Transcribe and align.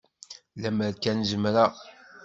Lemmer 0.61 0.93
kan 1.03 1.19
zemreɣ... 1.29 1.73